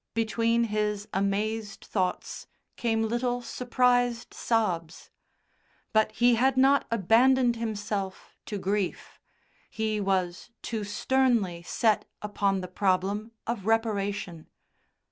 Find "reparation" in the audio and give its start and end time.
13.67-14.47